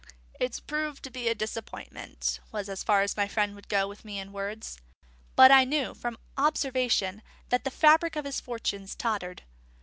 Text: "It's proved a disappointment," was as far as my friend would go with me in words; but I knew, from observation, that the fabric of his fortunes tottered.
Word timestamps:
"It's 0.39 0.59
proved 0.59 1.15
a 1.15 1.35
disappointment," 1.35 2.39
was 2.51 2.69
as 2.69 2.83
far 2.83 3.03
as 3.03 3.15
my 3.15 3.27
friend 3.27 3.53
would 3.53 3.67
go 3.69 3.87
with 3.87 4.03
me 4.03 4.17
in 4.17 4.31
words; 4.31 4.79
but 5.35 5.51
I 5.51 5.63
knew, 5.63 5.93
from 5.93 6.17
observation, 6.39 7.21
that 7.49 7.65
the 7.65 7.69
fabric 7.69 8.15
of 8.15 8.25
his 8.25 8.39
fortunes 8.41 8.95
tottered. 8.95 9.43